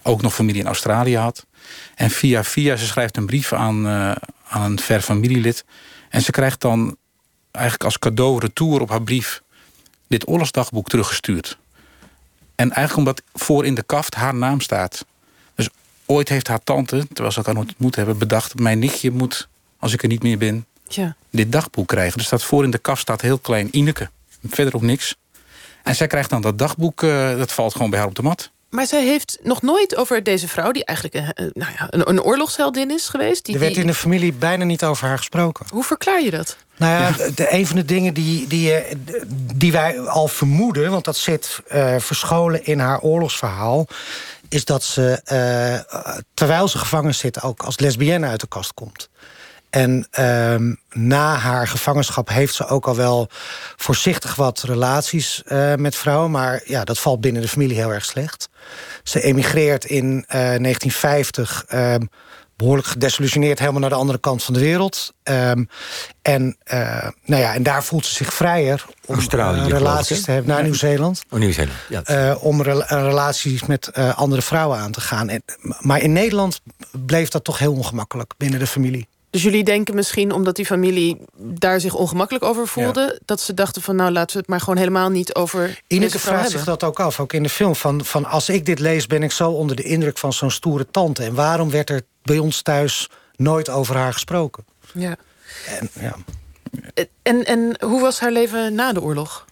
ook 0.02 0.22
nog 0.22 0.34
familie 0.34 0.60
in 0.60 0.66
Australië 0.66 1.16
had. 1.16 1.46
En 1.94 2.10
via 2.10 2.44
via, 2.44 2.76
ze 2.76 2.86
schrijft 2.86 3.16
een 3.16 3.26
brief 3.26 3.52
aan, 3.52 3.86
uh, 3.86 4.12
aan 4.48 4.62
een 4.62 4.80
ver 4.80 5.00
familielid. 5.00 5.64
En 6.08 6.22
ze 6.22 6.30
krijgt 6.30 6.60
dan 6.60 6.96
eigenlijk 7.50 7.84
als 7.84 7.98
cadeau 7.98 8.38
retour 8.38 8.80
op 8.80 8.90
haar 8.90 9.02
brief... 9.02 9.42
dit 10.08 10.28
oorlogsdagboek 10.28 10.88
teruggestuurd. 10.88 11.58
En 12.54 12.70
eigenlijk 12.72 12.96
omdat 12.96 13.22
voor 13.42 13.64
in 13.64 13.74
de 13.74 13.82
kaft 13.82 14.14
haar 14.14 14.34
naam 14.34 14.60
staat. 14.60 15.04
Dus 15.54 15.68
ooit 16.06 16.28
heeft 16.28 16.48
haar 16.48 16.62
tante, 16.64 17.06
terwijl 17.06 17.30
ze 17.30 17.38
elkaar 17.38 17.54
nooit 17.54 17.68
ontmoet 17.68 17.96
hebben... 17.96 18.18
bedacht, 18.18 18.58
mijn 18.58 18.78
nichtje 18.78 19.10
moet, 19.10 19.48
als 19.78 19.92
ik 19.92 20.02
er 20.02 20.08
niet 20.08 20.22
meer 20.22 20.38
ben, 20.38 20.66
ja. 20.88 21.16
dit 21.30 21.52
dagboek 21.52 21.88
krijgen. 21.88 22.18
Dus 22.18 22.28
dat 22.28 22.44
voor 22.44 22.64
in 22.64 22.70
de 22.70 22.78
kaft 22.78 23.00
staat 23.00 23.20
heel 23.20 23.38
klein 23.38 23.68
Ineke. 23.70 24.10
Verder 24.48 24.74
ook 24.74 24.82
niks. 24.82 25.16
En 25.82 25.94
zij 25.94 26.06
krijgt 26.06 26.30
dan 26.30 26.40
dat 26.40 26.58
dagboek, 26.58 27.02
uh, 27.02 27.36
dat 27.36 27.52
valt 27.52 27.72
gewoon 27.72 27.90
bij 27.90 27.98
haar 27.98 28.08
op 28.08 28.14
de 28.14 28.22
mat. 28.22 28.50
Maar 28.70 28.86
zij 28.86 29.04
heeft 29.04 29.38
nog 29.42 29.62
nooit 29.62 29.96
over 29.96 30.22
deze 30.22 30.48
vrouw... 30.48 30.70
die 30.70 30.84
eigenlijk 30.84 31.32
een, 31.34 31.50
nou 31.54 31.72
ja, 31.78 31.86
een, 31.90 32.08
een 32.08 32.22
oorlogsheldin 32.22 32.90
is 32.90 33.08
geweest... 33.08 33.44
Die, 33.44 33.54
er 33.54 33.60
werd 33.60 33.76
in 33.76 33.86
de 33.86 33.94
familie 33.94 34.32
bijna 34.32 34.64
niet 34.64 34.84
over 34.84 35.08
haar 35.08 35.18
gesproken. 35.18 35.66
Hoe 35.70 35.84
verklaar 35.84 36.22
je 36.22 36.30
dat? 36.30 36.56
Nou 36.76 36.92
ja, 36.92 37.28
De, 37.34 37.52
een 37.52 37.66
van 37.66 37.76
de 37.76 37.84
dingen 37.84 38.14
die, 38.14 38.46
die, 38.46 38.74
die 39.54 39.72
wij 39.72 40.00
al 40.00 40.28
vermoeden... 40.28 40.90
want 40.90 41.04
dat 41.04 41.16
zit 41.16 41.60
uh, 41.72 41.94
verscholen 41.98 42.64
in 42.64 42.78
haar 42.78 43.00
oorlogsverhaal... 43.00 43.86
is 44.48 44.64
dat 44.64 44.82
ze, 44.82 45.20
uh, 45.32 46.20
terwijl 46.34 46.68
ze 46.68 46.78
gevangen 46.78 47.14
zit... 47.14 47.42
ook 47.42 47.62
als 47.62 47.78
lesbienne 47.78 48.26
uit 48.26 48.40
de 48.40 48.48
kast 48.48 48.74
komt. 48.74 49.08
En 49.70 50.06
um, 50.20 50.80
na 50.92 51.34
haar 51.34 51.68
gevangenschap 51.68 52.28
heeft 52.28 52.54
ze 52.54 52.66
ook 52.66 52.86
al 52.86 52.96
wel 52.96 53.28
voorzichtig 53.76 54.34
wat 54.34 54.62
relaties 54.62 55.42
uh, 55.46 55.74
met 55.74 55.96
vrouwen. 55.96 56.30
Maar 56.30 56.62
ja, 56.64 56.84
dat 56.84 56.98
valt 56.98 57.20
binnen 57.20 57.42
de 57.42 57.48
familie 57.48 57.76
heel 57.76 57.92
erg 57.92 58.04
slecht. 58.04 58.48
Ze 59.02 59.22
emigreert 59.22 59.84
in 59.84 60.06
uh, 60.06 60.14
1950 60.28 61.64
um, 61.74 62.08
behoorlijk 62.56 62.88
gedesillusioneerd 62.88 63.58
helemaal 63.58 63.80
naar 63.80 63.90
de 63.90 63.96
andere 63.96 64.18
kant 64.18 64.42
van 64.42 64.54
de 64.54 64.60
wereld. 64.60 65.14
Um, 65.22 65.68
en, 66.22 66.56
uh, 66.72 67.08
nou 67.24 67.42
ja, 67.42 67.54
en 67.54 67.62
daar 67.62 67.84
voelt 67.84 68.06
ze 68.06 68.14
zich 68.14 68.34
vrijer 68.34 68.84
om 69.06 69.14
Australië, 69.14 69.70
relaties 69.70 70.22
te 70.22 70.30
hebben 70.30 70.54
naar 70.54 70.62
Nieuw-Zeeland. 70.62 71.22
Oh, 71.30 71.38
Nieuw-Zeeland, 71.38 71.78
ja. 71.88 72.34
om 72.34 72.62
re 72.62 72.84
relaties 72.86 73.66
met 73.66 73.92
andere 73.94 74.42
vrouwen 74.42 74.78
aan 74.78 74.92
te 74.92 75.00
gaan. 75.00 75.28
En, 75.28 75.42
maar 75.80 76.02
in 76.02 76.12
Nederland 76.12 76.60
bleef 77.06 77.28
dat 77.28 77.44
toch 77.44 77.58
heel 77.58 77.72
ongemakkelijk 77.72 78.32
binnen 78.36 78.58
de 78.58 78.66
familie. 78.66 79.08
Dus 79.30 79.42
jullie 79.42 79.64
denken 79.64 79.94
misschien, 79.94 80.32
omdat 80.32 80.56
die 80.56 80.66
familie 80.66 81.20
daar 81.36 81.80
zich 81.80 81.94
ongemakkelijk 81.94 82.44
over 82.44 82.66
voelde... 82.66 83.00
Ja. 83.00 83.18
dat 83.24 83.40
ze 83.40 83.54
dachten 83.54 83.82
van 83.82 83.96
nou 83.96 84.10
laten 84.10 84.32
we 84.32 84.38
het 84.38 84.48
maar 84.48 84.60
gewoon 84.60 84.76
helemaal 84.76 85.10
niet 85.10 85.34
over 85.34 85.80
Ineke 85.86 86.18
vraagt 86.18 86.50
zich 86.50 86.64
dat 86.64 86.84
ook 86.84 87.00
af, 87.00 87.20
ook 87.20 87.32
in 87.32 87.42
de 87.42 87.48
film. 87.48 87.76
Van, 87.76 88.04
van 88.04 88.24
als 88.24 88.48
ik 88.48 88.66
dit 88.66 88.78
lees 88.78 89.06
ben 89.06 89.22
ik 89.22 89.32
zo 89.32 89.50
onder 89.50 89.76
de 89.76 89.82
indruk 89.82 90.18
van 90.18 90.32
zo'n 90.32 90.50
stoere 90.50 90.86
tante. 90.90 91.24
En 91.24 91.34
waarom 91.34 91.70
werd 91.70 91.90
er 91.90 92.02
bij 92.22 92.38
ons 92.38 92.62
thuis 92.62 93.08
nooit 93.36 93.68
over 93.68 93.96
haar 93.96 94.12
gesproken? 94.12 94.64
Ja. 94.94 95.16
En, 95.66 95.90
ja. 96.00 96.14
en, 97.22 97.44
en 97.44 97.76
hoe 97.84 98.00
was 98.00 98.20
haar 98.20 98.32
leven 98.32 98.74
na 98.74 98.92
de 98.92 99.02
oorlog? 99.02 99.44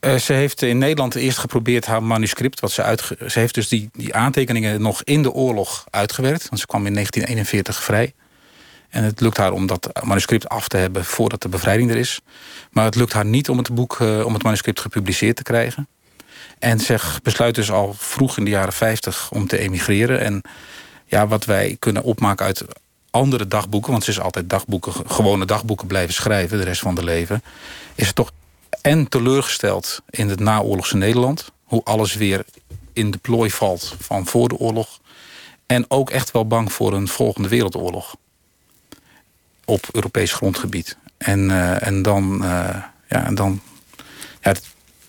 Uh, 0.00 0.14
ze 0.14 0.32
heeft 0.32 0.62
in 0.62 0.78
Nederland 0.78 1.14
eerst 1.14 1.38
geprobeerd 1.38 1.86
haar 1.86 2.02
manuscript... 2.02 2.60
Wat 2.60 2.70
ze, 2.70 2.82
uitge 2.82 3.16
ze 3.26 3.38
heeft 3.38 3.54
dus 3.54 3.68
die, 3.68 3.90
die 3.92 4.14
aantekeningen 4.14 4.82
nog 4.82 5.02
in 5.02 5.22
de 5.22 5.32
oorlog 5.32 5.84
uitgewerkt. 5.90 6.48
Want 6.48 6.60
ze 6.60 6.66
kwam 6.66 6.86
in 6.86 6.92
1941 6.92 7.84
vrij. 7.84 8.14
En 8.94 9.04
het 9.04 9.20
lukt 9.20 9.36
haar 9.36 9.52
om 9.52 9.66
dat 9.66 9.90
manuscript 10.04 10.48
af 10.48 10.68
te 10.68 10.76
hebben 10.76 11.04
voordat 11.04 11.42
de 11.42 11.48
bevrijding 11.48 11.90
er 11.90 11.96
is. 11.96 12.20
Maar 12.70 12.84
het 12.84 12.94
lukt 12.94 13.12
haar 13.12 13.24
niet 13.24 13.48
om 13.48 13.58
het, 13.58 13.74
boek, 13.74 13.98
uh, 13.98 14.26
om 14.26 14.34
het 14.34 14.42
manuscript 14.42 14.80
gepubliceerd 14.80 15.36
te 15.36 15.42
krijgen. 15.42 15.88
En 16.58 16.80
ze 16.80 16.98
besluit 17.22 17.54
dus 17.54 17.70
al 17.70 17.94
vroeg 17.96 18.36
in 18.38 18.44
de 18.44 18.50
jaren 18.50 18.72
50 18.72 19.30
om 19.30 19.46
te 19.46 19.58
emigreren. 19.58 20.20
En 20.20 20.42
ja, 21.06 21.26
wat 21.26 21.44
wij 21.44 21.76
kunnen 21.78 22.02
opmaken 22.02 22.46
uit 22.46 22.64
andere 23.10 23.48
dagboeken... 23.48 23.90
want 23.90 24.04
ze 24.04 24.10
is 24.10 24.20
altijd 24.20 24.50
dagboeken, 24.50 24.92
gewone 25.06 25.44
dagboeken 25.44 25.86
blijven 25.86 26.14
schrijven... 26.14 26.58
de 26.58 26.64
rest 26.64 26.80
van 26.80 26.94
haar 26.94 27.04
leven... 27.04 27.42
is 27.94 28.12
toch 28.12 28.30
en 28.80 29.08
teleurgesteld 29.08 30.02
in 30.10 30.28
het 30.28 30.40
naoorlogse 30.40 30.96
Nederland... 30.96 31.50
hoe 31.64 31.84
alles 31.84 32.14
weer 32.14 32.44
in 32.92 33.10
de 33.10 33.18
plooi 33.18 33.50
valt 33.50 33.96
van 34.00 34.26
voor 34.26 34.48
de 34.48 34.56
oorlog... 34.56 35.00
en 35.66 35.84
ook 35.88 36.10
echt 36.10 36.30
wel 36.30 36.46
bang 36.46 36.72
voor 36.72 36.92
een 36.92 37.08
volgende 37.08 37.48
wereldoorlog 37.48 38.14
op 39.64 39.86
Europees 39.92 40.32
grondgebied. 40.32 40.96
En, 41.18 41.48
uh, 41.48 41.86
en 41.86 42.02
dan, 42.02 42.34
uh, 42.34 42.48
ja, 43.08 43.26
en 43.26 43.34
dan 43.34 43.60
ja, 44.40 44.54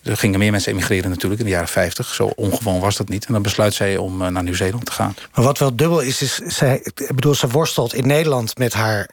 er 0.02 0.16
gingen 0.16 0.38
meer 0.38 0.50
mensen 0.50 0.72
emigreren 0.72 1.10
natuurlijk 1.10 1.40
in 1.40 1.46
de 1.46 1.52
jaren 1.52 1.68
50. 1.68 2.14
Zo 2.14 2.26
ongewoon 2.26 2.80
was 2.80 2.96
dat 2.96 3.08
niet. 3.08 3.26
En 3.26 3.32
dan 3.32 3.42
besluit 3.42 3.74
zij 3.74 3.96
om 3.96 4.22
uh, 4.22 4.28
naar 4.28 4.42
Nieuw-Zeeland 4.42 4.84
te 4.84 4.92
gaan. 4.92 5.14
Maar 5.34 5.44
wat 5.44 5.58
wel 5.58 5.76
dubbel 5.76 6.00
is, 6.00 6.22
is 6.22 6.34
zij, 6.34 6.80
ik 6.82 7.14
bedoel, 7.14 7.34
ze 7.34 7.48
worstelt 7.48 7.94
in 7.94 8.06
Nederland 8.06 8.58
met 8.58 8.72
haar 8.72 9.08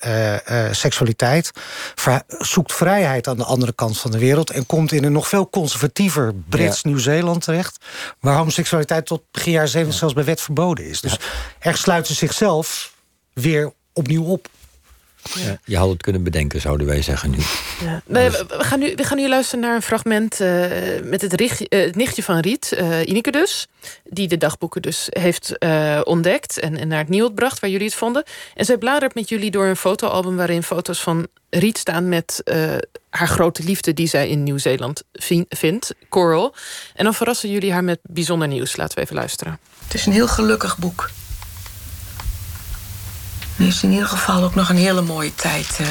seksualiteit. 0.71 1.51
Zoekt 2.27 2.73
vrijheid 2.73 3.27
aan 3.27 3.37
de 3.37 3.43
andere 3.43 3.73
kant 3.73 3.99
van 3.99 4.11
de 4.11 4.19
wereld. 4.19 4.49
En 4.49 4.65
komt 4.65 4.91
in 4.91 5.03
een 5.03 5.11
nog 5.11 5.27
veel 5.27 5.49
conservatiever 5.49 6.33
Brits 6.49 6.81
ja. 6.81 6.89
Nieuw-Zeeland 6.89 7.43
terecht. 7.43 7.85
Waar 8.19 8.37
homoseksualiteit 8.37 9.05
tot 9.05 9.21
begin 9.31 9.51
jaren 9.51 9.69
70 9.69 9.93
ja. 9.93 9.99
zelfs 9.99 10.15
bij 10.15 10.23
wet 10.23 10.41
verboden 10.41 10.85
is. 10.85 11.01
Dus 11.01 11.11
ja. 11.11 11.19
er 11.59 11.77
sluit 11.77 12.07
ze 12.07 12.13
zichzelf 12.13 12.93
weer 13.33 13.73
opnieuw 13.93 14.23
op. 14.23 14.49
Ja. 15.35 15.57
Je 15.65 15.77
had 15.77 15.89
het 15.89 16.01
kunnen 16.01 16.23
bedenken, 16.23 16.61
zouden 16.61 16.87
wij 16.87 17.01
zeggen 17.01 17.29
nu. 17.29 17.37
Ja. 17.83 18.01
Nee, 18.05 18.29
we, 18.29 18.45
gaan 18.47 18.79
nu 18.79 18.95
we 18.95 19.03
gaan 19.03 19.17
nu 19.17 19.29
luisteren 19.29 19.65
naar 19.65 19.75
een 19.75 19.81
fragment 19.81 20.41
uh, 20.41 20.65
met 21.03 21.21
het, 21.21 21.33
richt, 21.33 21.73
uh, 21.73 21.85
het, 21.85 21.95
nichtje 21.95 22.23
van 22.23 22.39
Riet, 22.39 22.75
uh, 22.79 23.07
Ineke 23.07 23.31
dus. 23.31 23.67
Die 24.03 24.27
de 24.27 24.37
dagboeken 24.37 24.81
dus 24.81 25.07
heeft 25.09 25.57
ontdekt 26.03 26.59
en, 26.59 26.77
en, 26.77 26.87
naar 26.87 26.99
het 26.99 27.09
nieuws 27.09 27.29
bracht, 27.35 27.59
waar 27.59 27.69
jullie 27.69 27.85
het 27.85 27.95
vonden. 27.95 28.23
En 28.55 28.65
zij 28.65 28.77
bladert 28.77 29.15
met 29.15 29.29
jullie 29.29 29.51
door 29.51 29.65
een 29.65 29.75
fotoalbum 29.75 30.35
waarin 30.35 30.63
foto's 30.63 31.01
van 31.01 31.27
Riet 31.49 31.77
staan 31.77 32.09
met 32.09 32.43
haar 33.09 33.27
grote 33.27 33.63
liefde 33.63 33.93
die 33.93 34.07
zij 34.07 34.29
in 34.29 34.43
Nieuw-Zeeland 34.43 35.03
vindt, 35.49 35.95
Coral. 36.09 36.55
En 36.95 37.03
dan 37.03 37.13
verrassen 37.13 37.49
jullie 37.49 37.71
haar 37.71 37.83
met 37.83 37.99
bijzonder 38.03 38.47
nieuws. 38.47 38.75
Laten 38.75 38.95
we 38.95 39.03
even 39.03 39.15
luisteren. 39.15 39.59
Het 39.83 39.93
is 39.93 40.05
een 40.05 40.13
heel 40.13 40.27
gelukkig 40.27 40.77
boek. 40.77 41.09
Nu 43.55 43.65
heeft 43.65 43.83
in 43.83 43.91
ieder 43.91 44.07
geval 44.07 44.43
ook 44.43 44.55
nog 44.55 44.69
een 44.69 44.75
hele 44.75 45.01
mooie 45.01 45.35
tijd 45.35 45.77
uh, 45.81 45.87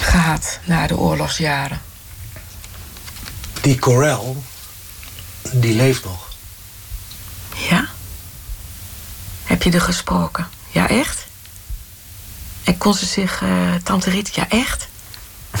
gehad 0.00 0.58
na 0.64 0.86
de 0.86 0.96
oorlogsjaren. 0.96 1.80
Die 3.60 3.78
Corel, 3.78 4.42
die 5.52 5.74
leeft 5.74 6.04
nog. 6.04 6.28
Ja? 7.68 7.88
Heb 9.44 9.62
je 9.62 9.70
er 9.70 9.80
gesproken? 9.80 10.48
Ja, 10.70 10.88
echt? 10.88 11.26
En 12.64 12.78
kon 12.78 12.94
ze 12.94 13.06
zich, 13.06 13.40
uh, 13.42 13.74
tante 13.82 14.10
Riet, 14.10 14.34
ja, 14.34 14.48
echt? 14.48 14.88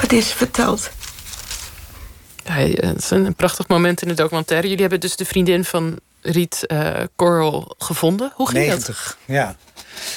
Wat 0.00 0.12
is 0.12 0.32
verteld? 0.32 0.90
Ja, 2.44 2.52
het 2.52 2.98
is 2.98 3.10
een 3.10 3.34
prachtig 3.34 3.68
moment 3.68 4.02
in 4.02 4.08
de 4.08 4.14
documentaire. 4.14 4.66
Jullie 4.66 4.82
hebben 4.82 5.00
dus 5.00 5.16
de 5.16 5.24
vriendin 5.24 5.64
van 5.64 5.98
Riet 6.22 6.64
uh, 6.66 6.90
Coral 7.16 7.74
gevonden. 7.78 8.32
Hoe 8.34 8.48
ging 8.48 8.66
90, 8.66 9.16
dat? 9.26 9.36
ja. 9.36 9.56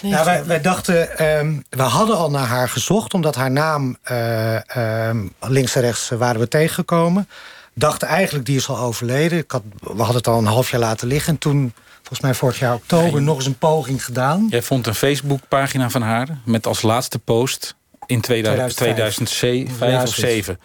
Nou, 0.02 0.26
wij, 0.26 0.46
wij 0.46 0.62
dachten, 0.62 1.26
um, 1.40 1.64
we 1.70 1.82
hadden 1.82 2.18
al 2.18 2.30
naar 2.32 2.48
haar 2.48 2.70
gezocht... 2.70 3.14
omdat 3.14 3.36
haar 3.36 3.52
naam 3.52 3.98
uh, 4.12 5.08
um, 5.08 5.34
links 5.40 5.76
en 5.76 5.82
rechts 5.82 6.10
waren 6.10 6.40
we 6.40 6.48
tegengekomen. 6.48 7.30
Dachten 7.74 8.08
eigenlijk, 8.08 8.46
die 8.46 8.56
is 8.56 8.70
al 8.70 8.78
overleden. 8.78 9.38
Ik 9.38 9.52
had, 9.52 9.62
we 9.80 9.98
hadden 9.98 10.16
het 10.16 10.28
al 10.28 10.38
een 10.38 10.46
half 10.46 10.72
jaar 10.72 10.80
laten 10.80 11.08
liggen. 11.08 11.34
En 11.34 11.40
toen, 11.40 11.74
volgens 11.96 12.20
mij 12.20 12.34
vorig 12.34 12.60
jaar 12.60 12.74
oktober, 12.74 13.22
nog 13.22 13.36
eens 13.36 13.46
een 13.46 13.58
poging 13.58 14.06
gedaan. 14.06 14.48
Jij 14.50 14.62
vond 14.62 14.88
een 14.88 14.96
Facebookpagina 14.96 15.90
van 15.90 16.02
haar... 16.02 16.28
met 16.46 16.68
als 16.68 16.82
laatste 16.82 17.20
post 17.20 17.76
in 18.06 18.22
2000, 18.22 18.76
2005 18.76 19.58
ja, 19.58 19.64
of 19.64 19.70
2007. 19.76 20.60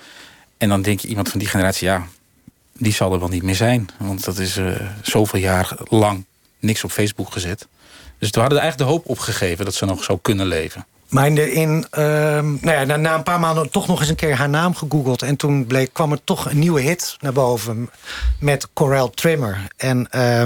En 0.58 0.68
dan 0.68 0.82
denk 0.82 1.00
je, 1.00 1.08
iemand 1.08 1.28
van 1.28 1.38
die 1.38 1.48
generatie... 1.48 1.86
ja, 1.86 2.06
die 2.80 2.92
zal 2.92 3.12
er 3.12 3.18
wel 3.18 3.28
niet 3.28 3.42
meer 3.42 3.54
zijn. 3.54 3.88
Want 3.98 4.24
dat 4.24 4.38
is 4.38 4.56
uh, 4.56 4.80
zoveel 5.02 5.40
jaar 5.40 5.76
lang 5.84 6.24
niks 6.58 6.84
op 6.84 6.90
Facebook 6.90 7.32
gezet. 7.32 7.66
Dus 8.18 8.30
we 8.30 8.40
hadden 8.40 8.58
eigenlijk 8.58 8.90
de 8.90 8.96
hoop 8.96 9.08
opgegeven 9.08 9.64
dat 9.64 9.74
ze 9.74 9.84
nog 9.84 10.04
zou 10.04 10.18
kunnen 10.22 10.46
leven. 10.46 10.86
Maar 11.08 11.26
in, 11.26 11.86
uh, 11.98 12.00
nou 12.40 12.70
ja, 12.70 12.84
na, 12.84 12.96
na, 12.96 13.14
een 13.14 13.22
paar 13.22 13.40
maanden 13.40 13.70
toch 13.70 13.86
nog 13.86 14.00
eens 14.00 14.08
een 14.08 14.14
keer 14.14 14.34
haar 14.34 14.48
naam 14.48 14.74
gegoogeld. 14.74 15.22
En 15.22 15.36
toen 15.36 15.66
bleek, 15.66 15.92
kwam 15.92 16.12
er 16.12 16.24
toch 16.24 16.50
een 16.50 16.58
nieuwe 16.58 16.80
hit 16.80 17.16
naar 17.20 17.32
boven 17.32 17.90
met 18.38 18.68
Corel 18.72 19.10
Trimmer. 19.10 19.68
En 19.76 20.08
uh, 20.14 20.42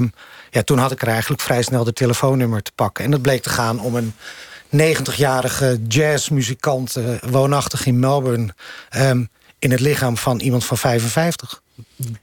ja, 0.51 0.63
toen 0.65 0.79
had 0.79 0.93
ik 0.93 1.03
er 1.03 1.09
eigenlijk 1.09 1.43
vrij 1.43 1.63
snel 1.63 1.85
de 1.85 1.93
telefoonnummer 1.93 2.63
te 2.63 2.73
pakken. 2.75 3.05
En 3.05 3.11
dat 3.11 3.23
bleek 3.23 3.43
te 3.43 3.51
gaan 3.51 3.81
om 3.81 3.95
een 3.95 4.15
90-jarige 4.77 5.81
jazzmuzikant, 5.89 6.97
uh, 6.97 7.05
woonachtig 7.31 7.87
in 7.87 7.99
Melbourne... 7.99 8.55
Um, 8.97 9.29
in 9.65 9.71
het 9.71 9.81
lichaam 9.81 10.17
van 10.17 10.41
iemand 10.41 10.65
van 10.65 10.79
55. 10.79 11.63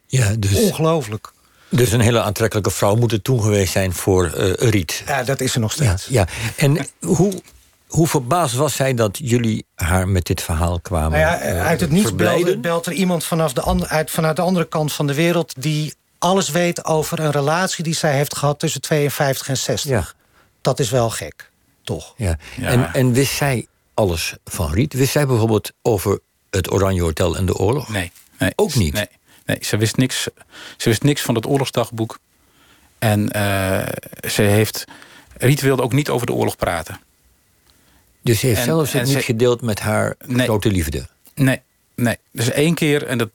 Ja, 0.07 0.35
dus... 0.39 0.53
Ongelooflijk. 0.53 1.31
Dus 1.69 1.91
een 1.91 1.99
hele 1.99 2.21
aantrekkelijke 2.21 2.71
vrouw 2.71 2.95
moet 2.95 3.11
het 3.11 3.23
toen 3.23 3.41
geweest 3.41 3.71
zijn 3.71 3.93
voor 3.93 4.33
uh, 4.37 4.53
Riet. 4.53 5.03
Ja, 5.05 5.23
dat 5.23 5.39
is 5.39 5.53
er 5.53 5.59
nog 5.59 5.71
steeds. 5.71 6.05
Ja, 6.05 6.27
ja. 6.47 6.53
En 6.55 6.87
hoe, 6.99 7.41
hoe 7.87 8.07
verbaasd 8.07 8.55
was 8.55 8.75
zij 8.75 8.93
dat 8.93 9.17
jullie 9.23 9.65
haar 9.75 10.07
met 10.07 10.25
dit 10.25 10.41
verhaal 10.41 10.79
kwamen 10.79 11.19
nou 11.19 11.45
ja, 11.45 11.63
Uit 11.63 11.81
het 11.81 11.91
niets 11.91 12.15
belde, 12.15 12.57
belt 12.57 12.85
er 12.85 12.93
iemand 12.93 13.23
vanaf 13.23 13.53
de 13.53 13.61
and, 13.61 13.87
uit, 13.87 14.11
vanuit 14.11 14.35
de 14.35 14.41
andere 14.41 14.67
kant 14.67 14.93
van 14.93 15.07
de 15.07 15.13
wereld... 15.13 15.53
die 15.57 15.93
alles 16.17 16.49
weet 16.49 16.85
over 16.85 17.19
een 17.19 17.31
relatie 17.31 17.83
die 17.83 17.95
zij 17.95 18.15
heeft 18.15 18.37
gehad 18.37 18.59
tussen 18.59 18.81
52 18.81 19.47
en 19.47 19.57
60. 19.57 19.91
Ja. 19.91 20.07
Dat 20.61 20.79
is 20.79 20.89
wel 20.89 21.09
gek, 21.09 21.51
toch? 21.83 22.13
Ja. 22.17 22.37
ja. 22.57 22.67
En, 22.67 22.93
en 22.93 23.13
wist 23.13 23.33
zij 23.33 23.67
alles 23.93 24.35
van 24.43 24.73
Riet? 24.73 24.93
Wist 24.93 25.11
zij 25.11 25.27
bijvoorbeeld 25.27 25.71
over 25.81 26.19
het 26.49 26.71
Oranje 26.71 27.01
Hotel 27.01 27.35
en 27.35 27.45
de 27.45 27.55
oorlog? 27.55 27.89
Nee. 27.89 28.11
nee 28.39 28.51
Ook 28.55 28.75
niet? 28.75 28.93
Nee. 28.93 29.07
Nee, 29.45 29.57
ze 29.61 29.77
wist 29.77 29.97
niks, 29.97 30.27
ze 30.77 30.89
wist 30.89 31.03
niks 31.03 31.21
van 31.21 31.35
het 31.35 31.45
oorlogsdagboek. 31.45 32.19
En 32.99 33.29
uh, 33.35 33.87
ze 34.29 34.41
heeft... 34.41 34.85
Riet 35.37 35.61
wilde 35.61 35.81
ook 35.81 35.93
niet 35.93 36.09
over 36.09 36.27
de 36.27 36.33
oorlog 36.33 36.55
praten. 36.55 36.99
Dus 38.21 38.39
ze 38.39 38.45
heeft 38.45 38.59
en, 38.59 38.65
zelfs 38.65 38.91
het 38.91 39.07
niet 39.07 39.23
gedeeld 39.23 39.61
met 39.61 39.79
haar 39.79 40.15
grote 40.27 40.71
liefde? 40.71 41.07
Nee, 41.35 41.61
nee. 41.95 42.17
Dus 42.31 42.51
één 42.51 42.73
keer, 42.73 43.05
en 43.05 43.17
dat, 43.17 43.29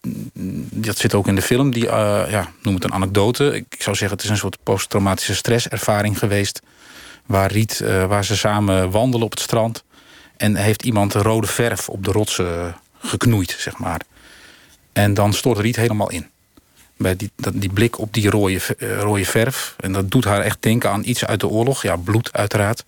dat 0.70 0.98
zit 0.98 1.14
ook 1.14 1.26
in 1.26 1.34
de 1.34 1.42
film... 1.42 1.72
die, 1.72 1.84
uh, 1.84 1.90
ja, 2.28 2.50
noem 2.62 2.74
het 2.74 2.84
een 2.84 2.92
anekdote. 2.92 3.54
Ik 3.54 3.82
zou 3.82 3.96
zeggen, 3.96 4.16
het 4.16 4.26
is 4.26 4.30
een 4.30 4.36
soort 4.36 4.58
posttraumatische 4.62 5.34
stresservaring 5.34 6.18
geweest... 6.18 6.62
waar, 7.26 7.52
Riet, 7.52 7.80
uh, 7.82 8.06
waar 8.06 8.24
ze 8.24 8.36
samen 8.36 8.90
wandelen 8.90 9.26
op 9.26 9.30
het 9.30 9.40
strand... 9.40 9.84
en 10.36 10.56
heeft 10.56 10.84
iemand 10.84 11.14
rode 11.14 11.46
verf 11.46 11.88
op 11.88 12.04
de 12.04 12.12
rotsen 12.12 12.76
geknoeid, 12.98 13.56
zeg 13.58 13.78
maar... 13.78 14.00
En 14.96 15.14
dan 15.14 15.32
stort 15.32 15.58
Riet 15.58 15.76
helemaal 15.76 16.10
in. 16.10 16.26
Bij 16.96 17.16
die, 17.16 17.30
die 17.52 17.72
blik 17.72 17.98
op 17.98 18.12
die 18.12 18.30
rode, 18.30 18.60
uh, 18.78 19.00
rode 19.00 19.24
verf. 19.24 19.74
En 19.80 19.92
dat 19.92 20.10
doet 20.10 20.24
haar 20.24 20.40
echt 20.40 20.62
denken 20.62 20.90
aan 20.90 21.04
iets 21.04 21.24
uit 21.24 21.40
de 21.40 21.48
oorlog. 21.48 21.82
Ja, 21.82 21.96
bloed 21.96 22.32
uiteraard. 22.32 22.84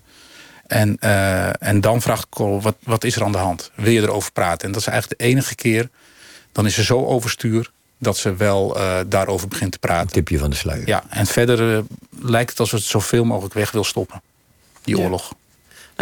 En, 0.66 0.96
uh, 1.00 1.62
en 1.62 1.80
dan 1.80 2.02
vraagt 2.02 2.26
Cole, 2.28 2.60
wat, 2.60 2.76
wat 2.82 3.04
is 3.04 3.16
er 3.16 3.24
aan 3.24 3.32
de 3.32 3.38
hand? 3.38 3.70
Wil 3.74 3.92
je 3.92 4.00
erover 4.00 4.32
praten? 4.32 4.66
En 4.66 4.72
dat 4.72 4.80
is 4.80 4.86
eigenlijk 4.86 5.20
de 5.20 5.26
enige 5.26 5.54
keer. 5.54 5.88
Dan 6.52 6.66
is 6.66 6.74
ze 6.74 6.84
zo 6.84 7.04
overstuur 7.04 7.70
dat 7.98 8.16
ze 8.16 8.36
wel 8.36 8.76
uh, 8.76 8.98
daarover 9.06 9.48
begint 9.48 9.72
te 9.72 9.78
praten. 9.78 10.06
Een 10.06 10.12
tipje 10.12 10.38
van 10.38 10.50
de 10.50 10.56
sluier. 10.56 10.86
Ja, 10.86 11.04
en 11.08 11.26
verder 11.26 11.84
lijkt 12.20 12.50
het 12.50 12.60
alsof 12.60 12.78
het 12.78 12.88
zoveel 12.88 13.24
mogelijk 13.24 13.54
weg 13.54 13.70
wil 13.70 13.84
stoppen. 13.84 14.22
Die 14.82 14.96
ja. 14.96 15.02
oorlog. 15.02 15.32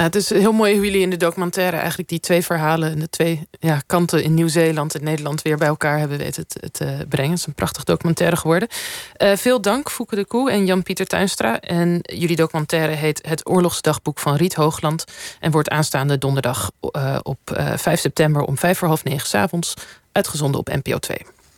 Het 0.01 0.15
is 0.15 0.31
heel 0.31 0.53
mooi 0.53 0.75
hoe 0.75 0.85
jullie 0.85 1.01
in 1.01 1.11
de 1.11 1.17
documentaire 1.17 1.77
eigenlijk 1.77 2.09
die 2.09 2.21
twee 2.21 2.43
verhalen 2.43 2.91
en 2.91 2.99
de 2.99 3.09
twee 3.09 3.49
ja, 3.61 3.81
kanten 3.87 4.23
in 4.23 4.35
Nieuw-Zeeland 4.35 4.95
en 4.95 5.05
Nederland 5.05 5.43
weer 5.43 5.57
bij 5.57 5.69
elkaar 5.69 5.99
hebben 5.99 6.19
weten 6.19 6.47
te, 6.47 6.71
te 6.71 7.07
brengen. 7.09 7.31
Het 7.31 7.41
is 7.41 7.47
een 7.47 7.55
prachtig 7.55 7.85
documentaire 7.85 8.37
geworden. 8.37 8.69
Uh, 9.19 9.37
veel 9.37 9.61
dank, 9.61 9.91
Fouke 9.91 10.17
de 10.17 10.25
Koe 10.25 10.51
en 10.51 10.67
Jan-Pieter 10.67 11.07
Tuinstra. 11.07 11.61
En 11.61 11.99
jullie 12.03 12.37
documentaire 12.37 12.93
heet 12.93 13.27
Het 13.29 13.49
Oorlogsdagboek 13.49 14.19
van 14.19 14.35
Riet 14.35 14.55
Hoogland 14.55 15.05
en 15.41 15.51
wordt 15.51 15.69
aanstaande 15.69 16.19
donderdag 16.19 16.71
uh, 16.97 17.19
op 17.23 17.39
uh, 17.53 17.77
5 17.77 18.01
september 18.01 18.43
om 18.43 18.59
vijf 18.59 18.79
voor 18.79 18.89
half 18.89 19.05
negen 19.05 19.29
s 19.29 19.35
avonds 19.35 19.75
uitgezonden 20.13 20.61
op 20.61 20.69
NPO 20.69 20.99
2. 20.99 21.19